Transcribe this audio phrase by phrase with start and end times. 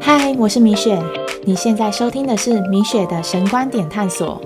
[0.00, 1.00] 嗨，我是米雪，
[1.44, 4.42] 你现在收听的是米雪的神观点探索。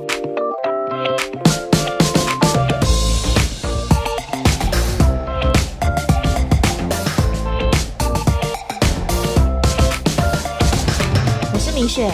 [11.53, 12.11] 我是米雪，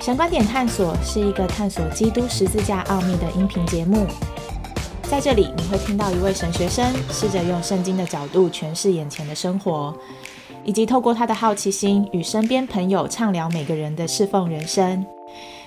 [0.00, 4.06] 神观点探索是一个探索基督十字架奥秘的音频节目。
[5.02, 9.92] 在这里，你会听到一位神学生试着用圣经的角度诠释眼前的生活，
[10.66, 15.06] 以及透过他的好奇心与身边朋友畅聊每个人的侍奉人生。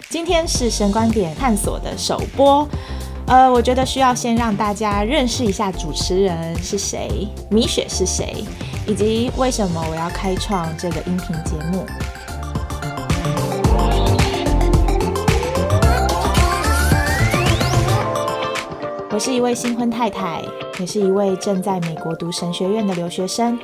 [0.10, 2.68] 今天是神观点探索的首播，
[3.26, 8.44] 呃，我觉得需要先让大家认识一下主持人是谁，米雪是谁，
[8.86, 11.86] 以及为什么我要开创这个音频节目。
[19.12, 20.42] 我是一位新婚太太，
[20.78, 23.58] 也是一位正在美国读神学院的留学生。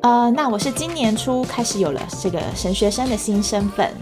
[0.00, 3.92] 呃，那我是今年初开始有了这个神学生的新身份。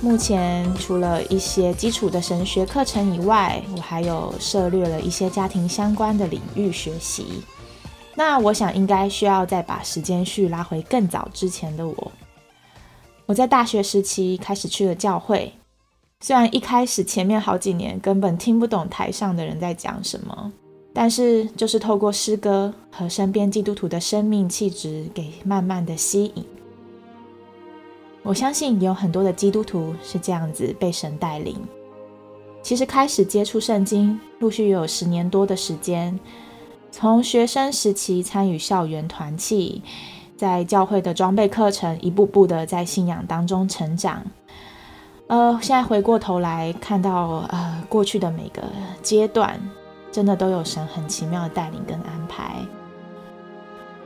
[0.00, 7.42] 目前除了一些基础的神学课程以外，我还有涉略了一些家庭相关的领域学习。
[8.14, 12.12] 那我想应该需要再把时间序拉回更早之前的我。
[13.26, 15.52] 我在大学时期开始去了教会。
[16.20, 20.52] 虽然一开始前面好几年根本听不懂台上的人在讲什么，
[21.02, 26.44] 但是就是透过诗歌和身边基督徒的生命气质，给慢慢的吸引。
[28.22, 31.56] 我相信有很多的基督徒是这样子被神带领。
[32.62, 36.20] 其实开始接触圣经，陆续有十年多的时间，
[36.90, 39.80] 从学生时期参与校园团契，
[40.36, 44.22] 在教会的装备课程，一步步的在信仰当中成长。
[45.28, 48.62] 呃，现在回过头来看到，呃，过去的每个
[49.02, 49.58] 阶段，
[50.12, 52.56] 真的都有神很奇妙的带领跟安排。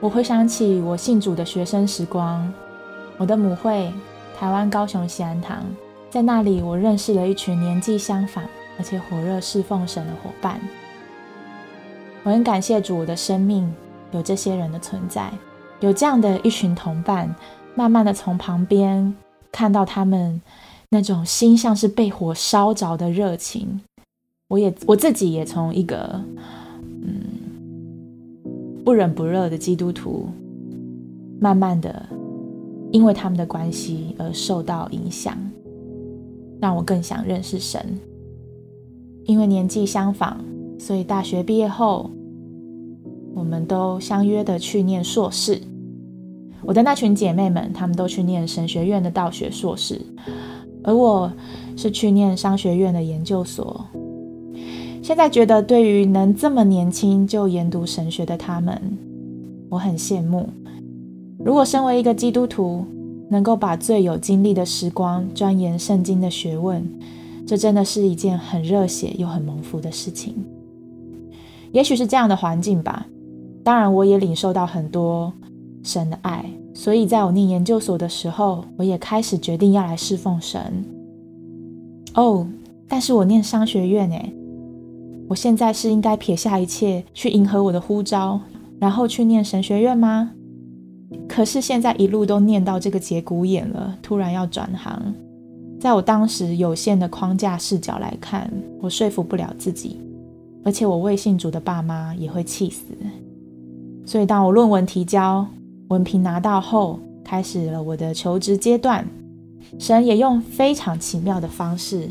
[0.00, 2.52] 我回想起我信主的学生时光，
[3.16, 3.92] 我的母会
[4.38, 5.64] 台湾高雄西安堂，
[6.10, 8.44] 在那里我认识了一群年纪相仿
[8.78, 10.60] 而且火热侍奉神的伙伴。
[12.22, 13.72] 我很感谢主，我的生命
[14.10, 15.30] 有这些人的存在，
[15.80, 17.34] 有这样的一群同伴，
[17.74, 19.14] 慢慢的从旁边
[19.50, 20.40] 看到他们。
[20.90, 23.80] 那种心像是被火烧着的热情，
[24.54, 26.22] 我也我自己也从一个
[27.02, 27.24] 嗯
[28.84, 30.28] 不冷不热的基督徒，
[31.40, 32.06] 慢慢的
[32.92, 35.36] 因为他们的关系而受到影响，
[36.60, 37.98] 让我更想认识神。
[39.24, 40.36] 因为年纪相仿，
[40.78, 42.08] 所以大学毕业后，
[43.34, 45.60] 我们都相约的去念硕士。
[46.62, 50.00] 我的那群姐妹们，她们都去念神学院的道学硕士。
[50.84, 51.32] 而我
[51.76, 53.84] 是去念商学院的研究所，
[55.04, 58.80] 现在觉得对于能这么年轻就研读神学的他们，
[59.68, 60.48] 我很羡慕。
[61.38, 62.82] 如果身为一个基督徒，
[63.28, 66.82] 能够把最有精力的时光钻研圣经的学问，
[67.46, 70.34] 这真的是一件很热血又很蒙福的事情。
[71.72, 73.06] 也许是这样的环境吧，
[73.62, 75.30] 当然我也领受到很多
[75.82, 76.42] 神的爱。
[76.72, 80.82] 所以，在我念研究所的时候，我也开始决定要来侍奉神。
[82.14, 82.46] 哦，
[82.88, 84.32] 但是我念商学院诶，
[85.28, 88.40] 我现在是应该撇下一切去迎合我的呼召，
[88.78, 90.30] 然后去念神学院吗？
[91.28, 95.14] 可是现在一路都念到这个节骨眼了，突然要转行，
[95.80, 99.98] 在我当时有限的框架视角来看，我说服不了自己，
[100.64, 102.84] 而且我未信主的爸妈也会气死。
[104.04, 105.46] 所以，当我论文提交。
[105.88, 109.06] 文凭拿到后，开始了我的求职阶段。
[109.78, 112.08] 神也用非常奇妙的方式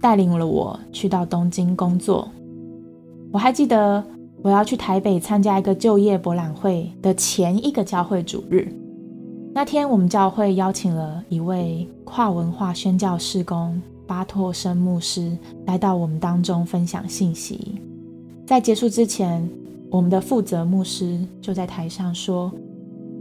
[0.00, 2.28] 带领了我去到东京工作。
[3.30, 4.02] 我还记得
[4.42, 8.66] 我要去台北参加一个就业博览会的前一个教会主日，
[9.54, 15.36] 那天我们教会邀请了一位跨文化宣教士工巴托生牧师
[15.66, 17.80] 来到我们当中分享信息。
[18.46, 19.46] 在结束之前，
[19.90, 22.50] 我们的负责牧师就在台上说。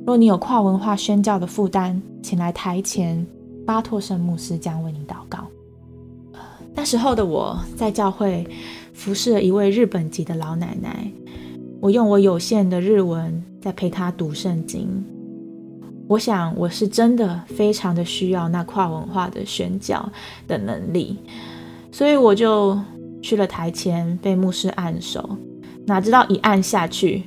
[0.06, 3.28] 若你有跨文化宣教的负担，请来台前，
[3.66, 5.40] 巴托圣牧师将为你祷告。
[6.74, 8.48] 那时候的我在教会
[8.98, 11.08] 服侍了一位日本籍的老奶奶，
[11.80, 15.06] 我用我有限的日文在陪她读圣经。
[16.08, 20.12] 我想我是真的非常的需要那跨文化的宣教
[20.48, 21.16] 的能力，
[21.92, 22.76] 所以我就
[23.22, 25.38] 去了台前被牧师按手，
[25.86, 27.22] 哪知道一按下去。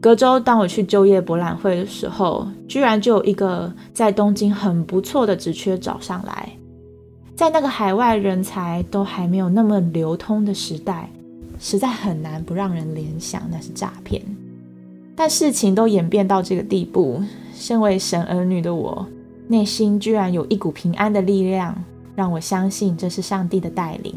[0.00, 6.55] 隔周，当我去就业博览会的时候，居然就有一个在东京很不错的职缺找上来。
[7.36, 11.10] 在那个海外人才都还没有那么流通的时代，
[11.60, 14.22] 实在很难不让人联想那是诈骗。
[15.14, 17.22] 但事情都演变到这个地步，
[17.52, 19.06] 身为神儿女的我，
[19.48, 21.76] 内心居然有一股平安的力量，
[22.14, 24.14] 让我相信这是上帝的带领。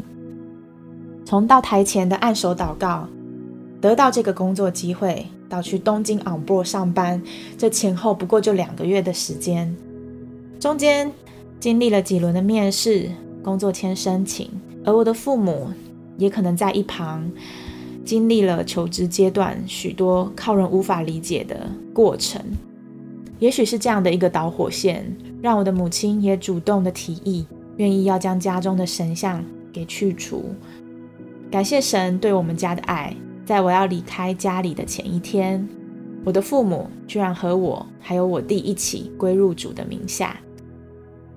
[1.26, 3.06] 从到台前的按手祷告，
[3.82, 7.22] 得到这个工作机会，到去东京 on board 上班，
[7.58, 9.76] 这前后不过就两个月的时间，
[10.58, 11.12] 中间
[11.60, 13.10] 经历了几轮的面试、
[13.42, 14.50] 工作签申请，
[14.82, 15.68] 而我的父母
[16.16, 17.30] 也可能在一旁
[18.02, 22.40] 经历了求职阶段许多靠人无法理解的过程。
[23.38, 27.46] 也许是这样的一个导火线，让我的母亲也主动的提议，
[27.76, 30.46] 愿意要将家中的神像给去除。
[31.50, 33.14] 感谢神对我们家的爱，
[33.44, 35.68] 在我要离开家里的前一天，
[36.24, 40.40] 我的父母居然和我还有我弟一起归入主的名下。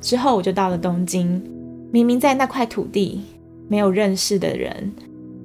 [0.04, 1.42] 之后我就到了东京，
[1.90, 3.22] 明明在那块土地
[3.70, 4.92] 没有认识的人，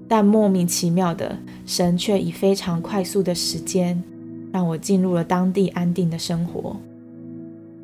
[0.08, 4.02] 但莫名其妙的神却以非常快速的时间，
[4.52, 6.76] 让我进入了当地安定的生活。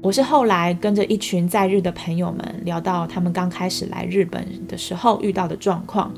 [0.02, 6.12] 我是后来跟着一群在日的朋友们聊到他们刚开始来日本的时候遇到的状况。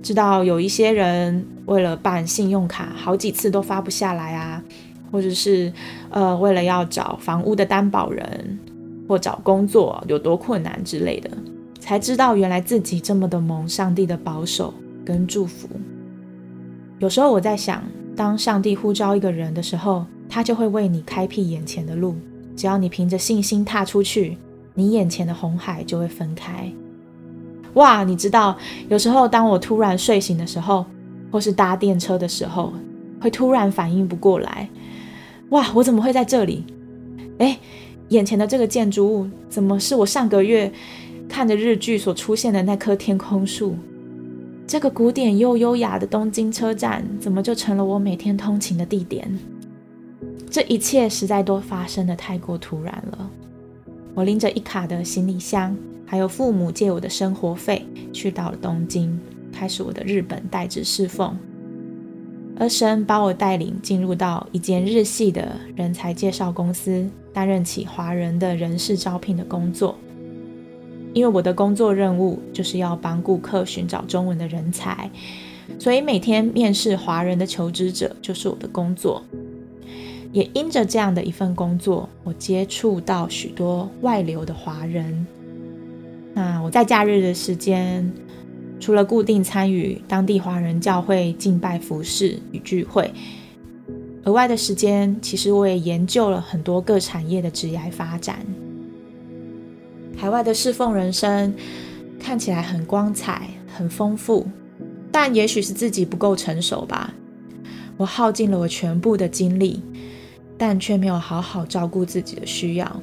[0.00, 4.62] 知道有一些人为了办信用卡，好几次都发不下来啊，
[5.10, 5.72] 或者是
[6.10, 8.58] 呃为了要找房屋的担保人
[9.08, 11.30] 或找工作有多困难之类的，
[11.78, 14.72] 才知道原来自己这么的蒙上帝的保守
[15.04, 15.68] 跟祝福。
[16.98, 17.82] 有时候我在想，
[18.14, 22.14] 当上帝呼召一个人的时候，他就会为你开辟眼前的路，
[22.56, 24.38] 只要你凭着信心踏出去，
[24.74, 26.72] 你眼前的红海就会分开。
[27.74, 28.56] 哇，你知道，
[28.88, 30.86] 有时候当我突然睡醒的时候，
[31.30, 32.72] 或是搭电车的时候，
[33.20, 34.68] 会突然反应不过来。
[35.48, 36.64] 哇，我怎么会在这里？
[37.38, 37.58] 哎，
[38.12, 40.70] 眼前的这个建筑物，怎么是我上个月
[41.28, 43.74] 看着日剧所出现的那棵天空树？
[44.66, 49.38] 这个古典又优雅的东京车站，怎么就成了我每天通勤的地点？
[50.48, 53.30] 这一切实在都发生的太过突然了。
[54.14, 55.76] 我拎着一卡的行李箱。
[56.04, 59.18] 还有父母借我的生活费，去到了东京，
[59.50, 61.34] 开始我的日本代职侍奉。
[62.58, 69.96] 而神把我带领进入到一间日系的人才介绍公司，担任起华人的人事招聘的工作。
[71.14, 75.10] 因为我的工作任务就是要帮顾客寻找中文的人才，
[75.78, 79.22] 所以每天面试华人的求职者就是我的工作。
[80.32, 85.26] 也因着这样的一份工作，我接触到许多外流的华人。
[86.32, 88.10] 那我在假日的时间，
[88.82, 93.08] 除了固定参与当地华人教会敬拜服饰与聚会，
[94.24, 98.44] 额外的时间，其实我也研究了很多各产业的职业发展。
[100.16, 101.54] 海外的侍奉人生
[102.18, 104.48] 看起来很光彩、很丰富，
[105.12, 107.14] 但也许是自己不够成熟吧。
[107.96, 109.80] 我耗尽了我全部的精力，
[110.58, 113.00] 但却没有好好照顾自己的需要，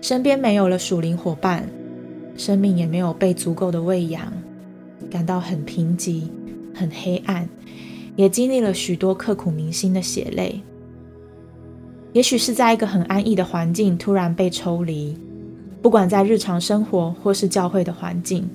[0.00, 1.68] 身边没有了属灵伙伴。
[2.38, 4.32] 生命也没有被足够的喂养，
[5.10, 6.22] 感到很贫瘠、
[6.72, 7.48] 很黑暗，
[8.14, 10.62] 也经历了许多刻骨铭心的血泪。
[12.12, 15.18] 也许是在一个很安逸的环境突然被抽离，
[15.82, 18.48] 不管在日常生活或是教会的环境，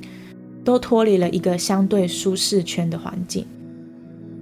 [0.64, 3.46] 都脱离了一个相对舒适圈的环境。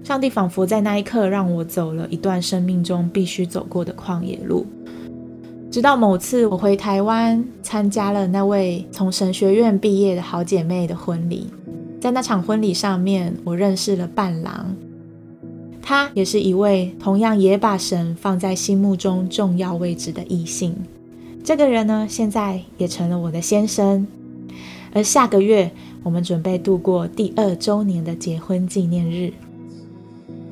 [0.03, 4.67] 上帝仿佛在那一刻让我走了一段生命中必须走过的旷野路。
[5.71, 11.47] 直到某次我回台湾参加了那位从神学院毕业的好姐妹的婚礼，
[11.97, 14.75] 在那场婚礼上面，我认识了伴郎，
[15.81, 20.75] 他也是一位同样也把神放在心目中重要位置的异性。
[21.41, 24.05] 这个人呢，现在也成了我的先生，
[24.91, 25.71] 而下个月
[26.03, 29.31] 我们准备度过第二周年的结婚纪念日。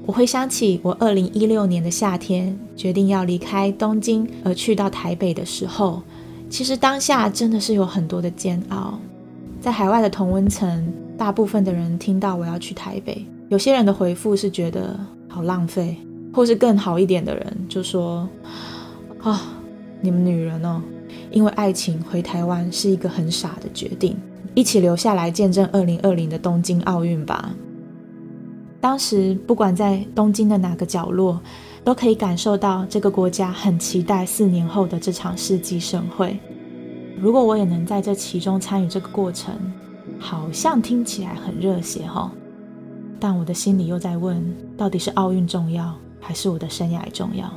[0.09, 6.01] 我回想起我二零一六年的夏天决定要离开东京而去到台北的时候，
[6.49, 8.99] 其实当下真的是有很多的煎熬。
[9.61, 15.95] 在海外的同温层，大部分的人听到我要去台北，有些人的回复是觉得好浪费，
[16.33, 18.27] 或是更好一点的人就说
[19.21, 19.39] ：“啊，
[20.01, 20.81] 你们女人哦，
[21.29, 24.17] 因为爱情回台湾是一个很傻的决定，
[24.55, 27.53] 一起留下来见证二零二零的东京奥运吧。”
[28.81, 31.39] 当时，不管在东京的哪个角落，
[31.83, 36.39] 都可以感受到这个国家很期待四年后的这场世纪盛会。
[37.19, 39.53] 如果我也能在这其中参与这个过程，
[40.17, 42.31] 好像听起来很热血哈。
[43.19, 44.41] 但我的心里又在问：
[44.77, 47.51] 到底是奥运重要，还是我的生涯重要？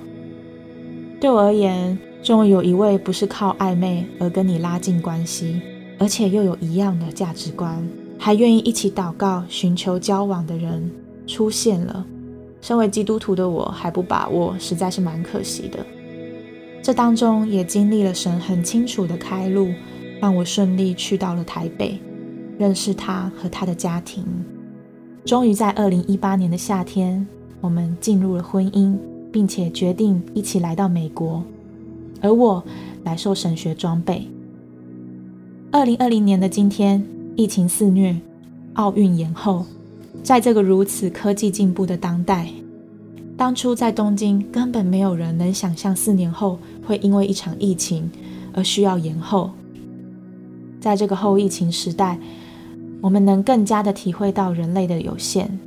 [1.21, 5.62] 对我而言，终于有一位不是靠暧昧而跟你拉近关系，
[6.00, 7.81] 而且又有一样的价值观，
[8.19, 10.91] 还愿意一起祷告、寻求交往的人。
[11.26, 12.05] 出现了，
[12.61, 15.85] 身为基督徒的我还不把握，实在是蛮可惜的。
[16.83, 19.69] 这当中也经历了神很清楚的开路，
[20.21, 21.99] 让我顺利去到了台北，
[22.59, 24.25] 认识他和他的家庭。
[25.25, 27.25] 终于在二零一八年的夏天，
[27.61, 28.97] 我们进入了婚姻，
[29.31, 31.45] 并且决定一起来到美国，
[32.21, 32.62] 而我
[33.05, 34.26] 来受神学装备。
[35.71, 38.21] 二零二零年的今天，疫情肆虐，
[38.75, 39.64] 奥运延后，
[40.23, 42.49] 在这个如此科技进步的当代，
[43.37, 48.11] 当初在东京根本没有人能想象四年后会因为一场疫情
[48.52, 49.50] 而需要延后。
[50.81, 52.19] 在这个后疫情时代。
[53.02, 55.59] 我们能更加的体会到人类的有限。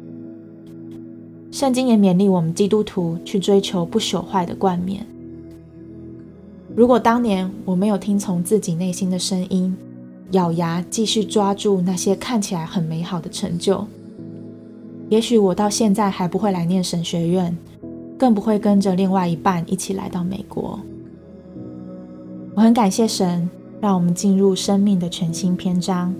[1.51, 5.05] 圣经也勉励我们基督徒去追求不朽坏的冠冕。
[6.73, 9.75] 如果当年我没有听从自己内心的声音，
[10.31, 13.85] 咬牙继续抓住那些看起来很美好的成就，
[15.09, 17.55] 也许我到现在还不会来念神学院，
[18.17, 20.79] 更不会跟着另外一半一起来到美国。
[22.55, 26.13] 我很感谢神，让我们进入生命的全新篇章。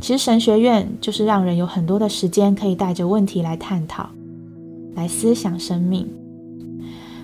[0.00, 4.10] 其实神学院就是让人有很多的时间可以带着问题来探讨，
[4.94, 6.06] 来思想生命。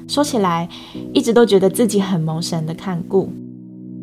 [0.08, 0.68] 说起来，
[1.12, 3.28] 一直都觉得自己很蒙神的看顾。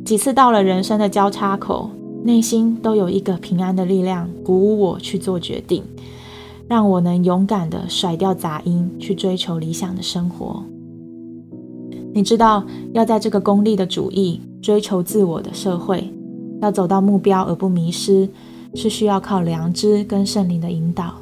[0.05, 1.89] 几次到了人生的交叉口，
[2.23, 5.83] 内心都有一个平安的力量鼓舞我去做决定，
[6.67, 10.63] 让我能勇敢的甩掉杂音，去追求理想的生活。
[12.13, 16.11] 你知道，要在这个功利的主义、追求自我的社会，
[16.61, 18.27] 要走到目标而不迷失。
[18.75, 21.15] 是需要靠良知跟圣灵的引导。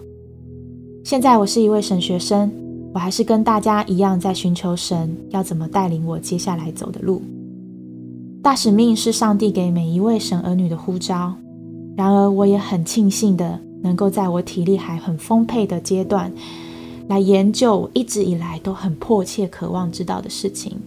[1.06, 2.52] 现在我是一位神学生，
[2.94, 7.22] 我还是跟大家一样在寻求神要怎么带领我接下来走的路。
[8.48, 11.36] 大使命是上帝给每一位神儿女的呼召。
[11.98, 16.32] 然而，我也很庆幸的能够在我体力还很丰沛的阶段，
[17.10, 20.80] 来研究一直以来都很迫切渴望知道的事情。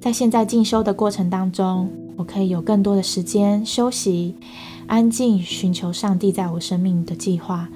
[0.00, 4.34] 在现在进修的过程当中，我可以有更多的时间休息。
[4.86, 7.68] 安静寻求上帝在我生命的计划，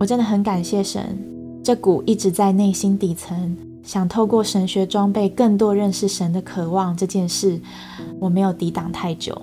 [0.00, 1.16] 我真的很感谢神。
[1.62, 3.56] 这股一直在内心底层
[3.90, 7.60] 想透过神学装备更多认识神的渴望这件事，
[8.20, 9.42] 我没有抵挡太久。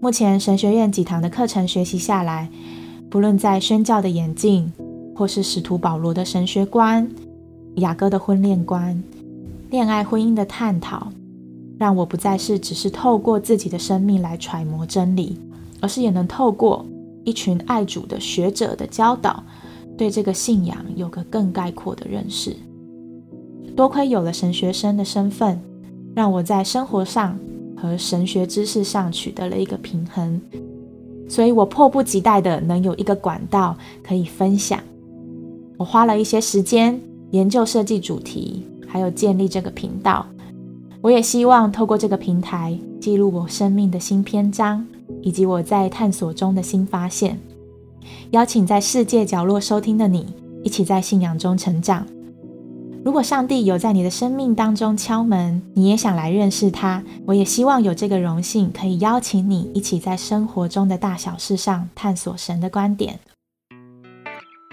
[0.00, 2.50] 目前神学院几堂的课程学习下来，
[3.08, 4.72] 不论在宣教的演进，
[5.14, 7.08] 或是使徒保罗的神学观、
[7.76, 9.00] 雅各的婚恋观、
[9.70, 11.12] 恋爱婚姻的探讨，
[11.78, 15.38] 让我不再是只是透过自己的生命来揣摩真理。
[15.80, 16.84] 而是也能透过
[17.24, 19.40] 一群爱主的学者的教导，
[19.96, 22.56] 对这个信仰有个更概括的认识。
[23.76, 25.60] 多亏有了神学生的身份，
[26.14, 27.38] 让我在生活上
[27.76, 30.40] 和神学知识上取得了一个平衡，
[31.28, 34.78] 所以我迫不及待的能有一个管道可以分享。
[35.76, 37.00] 我花了一些时间
[37.30, 40.26] 研究设计主题，还有建立这个频道。
[41.00, 44.86] 我也希望透过这个平台记录我生命的新篇章。
[45.22, 47.38] 以及我在探索中的新发现，
[48.30, 50.24] 邀请在世界角落收听的你，
[50.62, 52.06] 一起在信仰中成长。
[53.02, 63.18] 如果上帝有在你的生命当中敲门，你也想来认识他，我也希望有这个荣幸，可以邀请你一起在生活中的大小事上探索神的观点。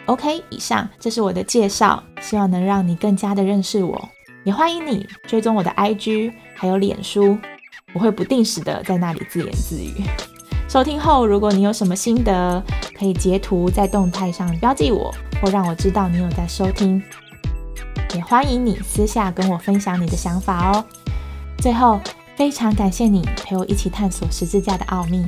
[0.08, 4.10] OK，以上这是我的介绍，希望能让你更加的认识我。
[4.44, 7.38] 也欢迎你追踪我的 IG，还有脸书，
[7.94, 10.04] 我会不定时的在那里自言自语。
[10.68, 12.62] 收听后，如果你有什么心得，
[12.94, 17.02] 可以截图在动态上标记我，或让我知道你有在收听。
[18.16, 20.86] 也欢迎你私下跟我分享你的想法哦。
[21.58, 22.00] 最后，
[22.36, 25.26] 非常感谢你陪我一起探索十字架的奥秘。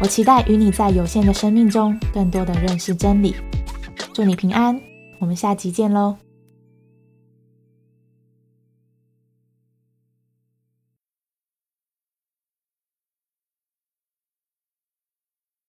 [0.00, 3.36] 我期待与你在有限的生命中更多的认识真理。
[4.14, 4.80] 祝你平安，
[5.18, 6.29] 我们下集见喽。